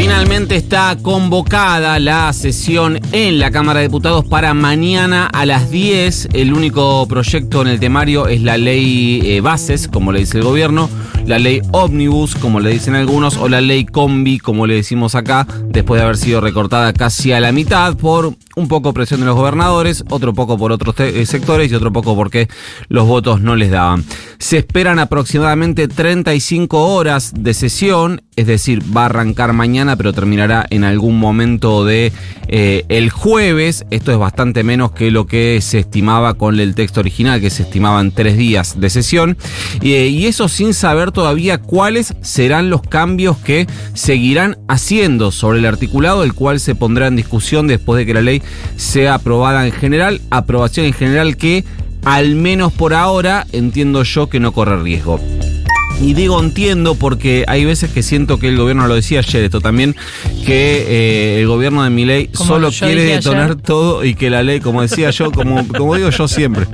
[0.00, 6.30] Finalmente está convocada la sesión en la Cámara de Diputados para mañana a las 10.
[6.32, 10.44] El único proyecto en el temario es la ley eh, bases, como le dice el
[10.44, 10.88] gobierno,
[11.26, 15.46] la ley ómnibus, como le dicen algunos, o la ley combi, como le decimos acá,
[15.66, 19.36] después de haber sido recortada casi a la mitad por un poco presión de los
[19.36, 22.48] gobernadores, otro poco por otros eh, sectores y otro poco porque
[22.88, 24.04] los votos no les daban.
[24.38, 30.66] Se esperan aproximadamente 35 horas de sesión, es decir, va a arrancar mañana, pero terminará
[30.70, 32.12] en algún momento de
[32.48, 33.84] eh, el jueves.
[33.90, 37.62] Esto es bastante menos que lo que se estimaba con el texto original, que se
[37.62, 39.36] estimaban tres días de sesión.
[39.82, 45.66] Eh, y eso sin saber todavía cuáles serán los cambios que seguirán haciendo sobre el
[45.66, 48.42] articulado, el cual se pondrá en discusión después de que la ley
[48.76, 50.20] sea aprobada en general.
[50.30, 51.64] Aprobación en general que,
[52.04, 55.20] al menos por ahora, entiendo yo que no corre riesgo.
[56.00, 59.60] Y digo entiendo porque hay veces que siento que el gobierno, lo decía ayer esto
[59.60, 59.94] también,
[60.46, 63.56] que eh, el gobierno de Milei solo quiere detonar ayer.
[63.56, 66.66] todo y que la ley, como decía yo, como, como digo yo siempre,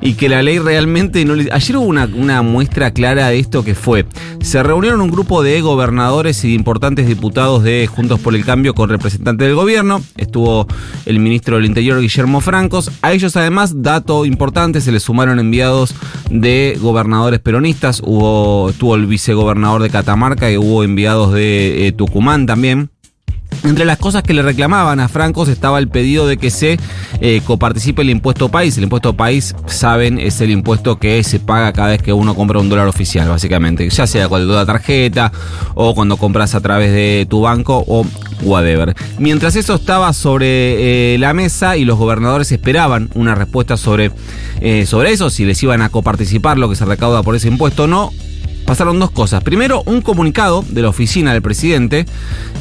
[0.00, 1.50] y que la ley realmente no le...
[1.50, 4.06] Ayer hubo una, una muestra clara de esto que fue,
[4.40, 8.74] se reunieron un grupo de gobernadores y de importantes diputados de Juntos por el Cambio
[8.74, 10.68] con representantes del gobierno, estuvo
[11.04, 15.94] el ministro del Interior Guillermo Francos, a ellos además, dato importante, se les sumaron enviados
[16.30, 22.46] de gobernadores peronistas, hubo, estuvo el vicegobernador de Catamarca y hubo enviados de eh, Tucumán
[22.46, 22.90] también.
[23.64, 26.78] Entre las cosas que le reclamaban a Francos estaba el pedido de que se
[27.20, 28.76] eh, coparticipe el impuesto país.
[28.78, 32.60] El impuesto país, saben, es el impuesto que se paga cada vez que uno compra
[32.60, 33.88] un dólar oficial, básicamente.
[33.90, 35.32] Ya sea cuando la tarjeta
[35.74, 38.06] o cuando compras a través de tu banco o
[38.42, 38.94] whatever.
[39.18, 44.12] Mientras eso estaba sobre eh, la mesa y los gobernadores esperaban una respuesta sobre,
[44.86, 47.86] sobre eso, si les iban a coparticipar lo que se recauda por ese impuesto o
[47.88, 48.12] no,
[48.68, 49.42] pasaron dos cosas.
[49.42, 52.04] Primero, un comunicado de la oficina del presidente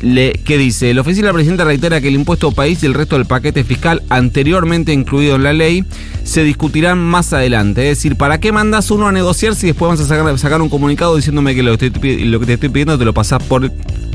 [0.00, 3.26] que dice, la oficina del presidente reitera que el impuesto país y el resto del
[3.26, 5.84] paquete fiscal anteriormente incluido en la ley
[6.22, 7.90] se discutirán más adelante.
[7.90, 10.68] Es decir, ¿para qué mandas uno a negociar si después vas a sacar, sacar un
[10.68, 13.68] comunicado diciéndome que lo que, lo que te estoy pidiendo te lo pasás por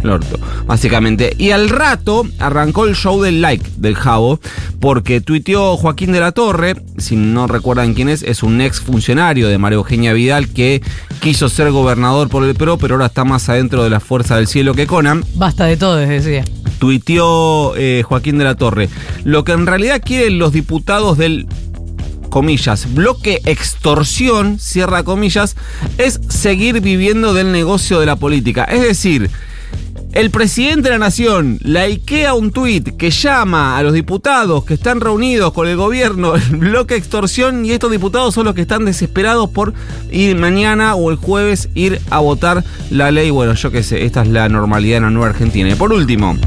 [0.04, 0.40] el orto?
[0.66, 1.34] Básicamente.
[1.38, 4.40] Y al rato arrancó el show del like del Jabo
[4.80, 9.48] porque tuiteó Joaquín de la Torre, si no recuerdan quién es, es un ex funcionario
[9.48, 10.82] de María Eugenia Vidal que
[11.22, 14.48] quiso ser gobernador por el PRO, pero ahora está más adentro de la Fuerza del
[14.48, 16.44] Cielo que Conan Basta de todo, decía.
[16.80, 18.90] tuiteó eh, Joaquín de la Torre.
[19.24, 21.48] Lo que en realidad quieren los diputados del
[22.30, 25.56] comillas, bloque extorsión, cierra comillas,
[26.00, 28.64] es seguir viviendo del negocio de la política.
[28.64, 29.30] Es decir,
[30.14, 35.02] el presidente de la nación laikea un tuit que llama a los diputados que están
[35.02, 39.50] reunidos con el gobierno, el bloque extorsión, y estos diputados son los que están desesperados
[39.50, 39.74] por
[40.12, 43.32] ir mañana o el jueves ir a votar la ley.
[43.32, 45.70] Bueno, yo qué sé, esta es la normalidad en la nueva Argentina.
[45.70, 46.38] Y por último,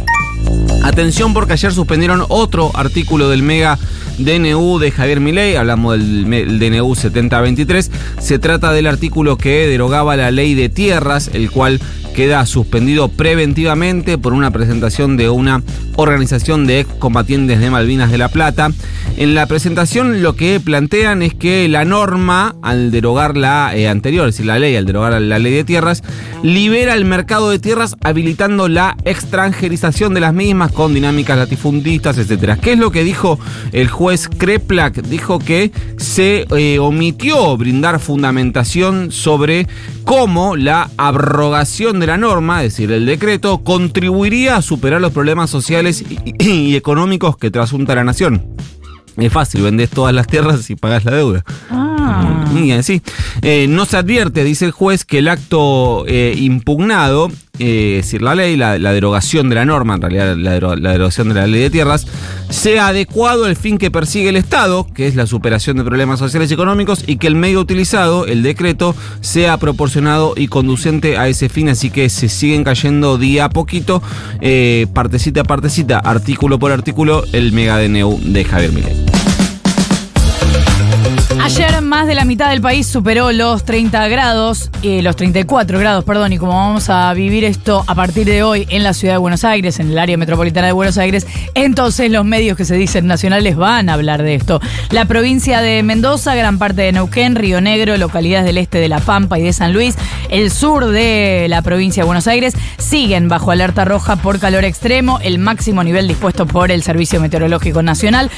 [0.84, 3.76] Atención porque ayer suspendieron otro artículo del mega
[4.18, 7.90] DNU de Javier Milei, hablamos del DNU 7023,
[8.20, 11.80] se trata del artículo que derogaba la ley de tierras, el cual
[12.16, 15.62] queda suspendido preventivamente por una presentación de una
[15.96, 18.70] organización de excombatientes de Malvinas de la Plata.
[19.18, 24.26] En la presentación lo que plantean es que la norma, al derogar la eh, anterior,
[24.28, 26.02] es decir, la ley, al derogar la ley de tierras,
[26.42, 32.56] libera el mercado de tierras habilitando la extranjerización de las mismas con dinámicas latifundistas, etcétera.
[32.56, 33.38] ¿Qué es lo que dijo
[33.72, 35.02] el juez Kreplak?
[35.02, 39.66] Dijo que se eh, omitió brindar fundamentación sobre
[40.04, 45.50] cómo la abrogación de la norma, es decir, el decreto, contribuiría a superar los problemas
[45.50, 48.56] sociales y, y económicos que trasunta la nación.
[49.16, 51.44] Es fácil, vendés todas las tierras y pagás la deuda.
[51.70, 52.44] Ah.
[52.54, 53.02] Y así.
[53.42, 58.22] Eh, no se advierte, dice el juez, que el acto eh, impugnado, eh, es decir,
[58.22, 61.70] la ley, la, derogación de la norma, en realidad la derogación de la ley de
[61.70, 62.06] tierras,
[62.50, 66.50] sea adecuado al fin que persigue el Estado, que es la superación de problemas sociales
[66.50, 71.48] y económicos, y que el medio utilizado, el decreto, sea proporcionado y conducente a ese
[71.48, 71.68] fin.
[71.68, 74.02] Así que se siguen cayendo día a poquito,
[74.40, 78.96] eh, partecita a partecita, artículo por artículo, el mega DNU de Javier Milei.
[81.46, 86.02] Ayer más de la mitad del país superó los 30 grados, eh, los 34 grados,
[86.02, 89.18] perdón, y como vamos a vivir esto a partir de hoy en la ciudad de
[89.18, 93.06] Buenos Aires, en el área metropolitana de Buenos Aires, entonces los medios que se dicen
[93.06, 94.60] nacionales van a hablar de esto.
[94.90, 98.98] La provincia de Mendoza, gran parte de Neuquén, Río Negro, localidades del este de La
[98.98, 99.94] Pampa y de San Luis,
[100.30, 105.20] el sur de la provincia de Buenos Aires, siguen bajo alerta roja por calor extremo,
[105.22, 108.32] el máximo nivel dispuesto por el Servicio Meteorológico Nacional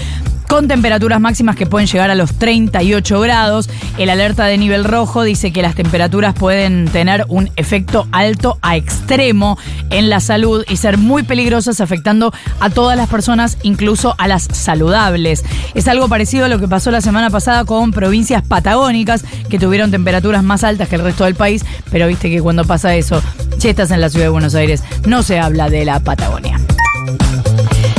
[0.49, 3.69] con temperaturas máximas que pueden llegar a los 38 grados.
[3.99, 8.77] El alerta de nivel rojo dice que las temperaturas pueden tener un efecto alto a
[8.77, 9.59] extremo
[9.91, 14.45] en la salud y ser muy peligrosas afectando a todas las personas, incluso a las
[14.45, 15.45] saludables.
[15.75, 19.91] Es algo parecido a lo que pasó la semana pasada con provincias patagónicas que tuvieron
[19.91, 23.23] temperaturas más altas que el resto del país, pero viste que cuando pasa eso,
[23.59, 26.59] si estás en la ciudad de Buenos Aires, no se habla de la Patagonia.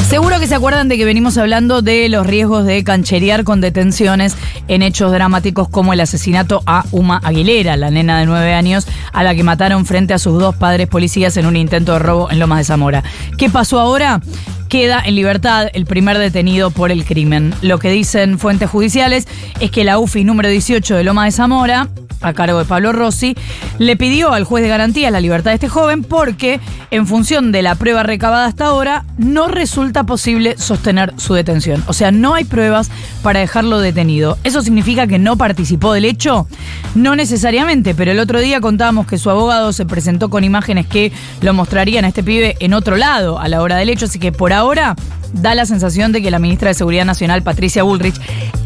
[0.10, 4.36] Seguro que se acuerdan de que venimos hablando de los riesgos de cancherear con detenciones
[4.68, 9.22] en hechos dramáticos como el asesinato a Uma Aguilera, la nena de nueve años, a
[9.22, 12.40] la que mataron frente a sus dos padres policías en un intento de robo en
[12.40, 13.04] Lomas de Zamora.
[13.38, 14.20] ¿Qué pasó ahora?
[14.68, 17.54] Queda en libertad el primer detenido por el crimen.
[17.62, 19.28] Lo que dicen fuentes judiciales
[19.60, 21.88] es que la UFI número 18 de Loma de Zamora
[22.22, 23.36] a cargo de Pablo Rossi,
[23.78, 26.60] le pidió al juez de garantía la libertad de este joven porque,
[26.92, 31.84] en función de la prueba recabada hasta ahora, no resulta posible sostener su detención.
[31.88, 32.90] O sea, no hay pruebas
[33.24, 34.38] para dejarlo detenido.
[34.44, 36.48] ¿Eso significa que no participó del hecho?
[36.96, 41.12] No necesariamente, pero el otro día contábamos que su abogado se presentó con imágenes que
[41.42, 44.32] lo mostrarían a este pibe en otro lado a la hora del hecho, así que
[44.32, 44.96] por ahora
[45.34, 48.20] da la sensación de que la ministra de Seguridad Nacional, Patricia Bullrich,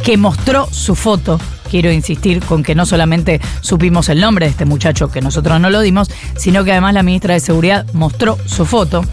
[0.04, 4.65] que mostró su foto quiero insistir con que no solamente supimos el nombre de este
[4.65, 8.65] muchacho, que nosotros no lo dimos, sino que además la ministra de Seguridad mostró su
[8.65, 9.04] foto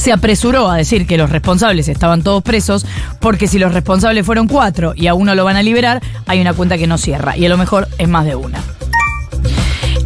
[0.00, 2.86] se apresuró a decir que los responsables estaban todos presos,
[3.18, 6.54] porque si los responsables fueron cuatro y a uno lo van a liberar, hay una
[6.54, 8.62] cuenta que no cierra, y a lo mejor es más de una.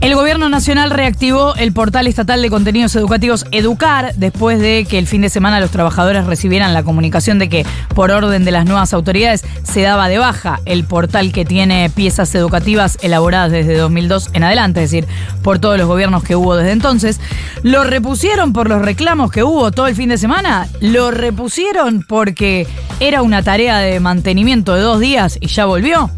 [0.00, 5.06] El gobierno nacional reactivó el portal estatal de contenidos educativos Educar después de que el
[5.06, 8.92] fin de semana los trabajadores recibieran la comunicación de que por orden de las nuevas
[8.92, 14.44] autoridades se daba de baja el portal que tiene piezas educativas elaboradas desde 2002 en
[14.44, 15.08] adelante, es decir,
[15.42, 17.20] por todos los gobiernos que hubo desde entonces.
[17.62, 20.68] Lo repusieron por los reclamos que hubo todo el fin de semana.
[20.80, 22.66] Lo repusieron porque
[23.00, 26.10] era una tarea de mantenimiento de dos días y ya volvió.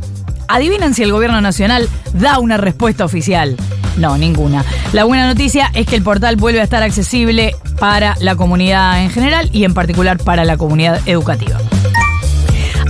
[0.48, 3.56] Adivinen si el gobierno nacional da una respuesta oficial.
[3.96, 4.64] No, ninguna.
[4.92, 9.10] La buena noticia es que el portal vuelve a estar accesible para la comunidad en
[9.10, 11.58] general y en particular para la comunidad educativa.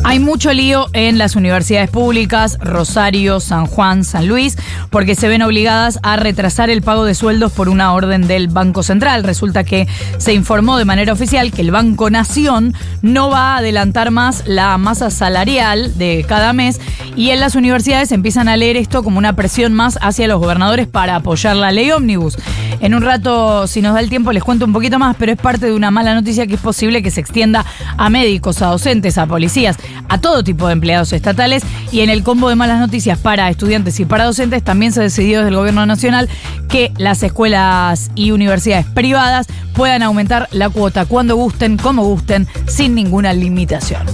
[0.08, 4.56] Hay mucho lío en las universidades públicas, Rosario, San Juan, San Luis,
[4.88, 8.84] porque se ven obligadas a retrasar el pago de sueldos por una orden del Banco
[8.84, 9.24] Central.
[9.24, 9.88] Resulta que
[10.18, 12.72] se informó de manera oficial que el Banco Nación
[13.02, 16.80] no va a adelantar más la masa salarial de cada mes
[17.16, 20.86] y en las universidades empiezan a leer esto como una presión más hacia los gobernadores
[20.86, 22.36] para apoyar la ley ómnibus.
[22.80, 25.38] En un rato, si nos da el tiempo, les cuento un poquito más, pero es
[25.38, 27.64] parte de una mala noticia que es posible que se extienda
[27.96, 31.62] a médicos, a docentes, a policías, a todo tipo de empleados estatales.
[31.92, 35.38] Y en el combo de malas noticias para estudiantes y para docentes también se decidió
[35.38, 36.28] desde el gobierno nacional
[36.68, 42.94] que las escuelas y universidades privadas puedan aumentar la cuota cuando gusten, como gusten, sin
[42.94, 44.06] ninguna limitación.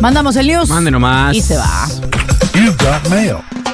[0.00, 0.68] Mandamos el news.
[0.68, 1.34] Mande nomás.
[1.34, 1.86] Y se va.
[2.54, 3.63] You've got mail.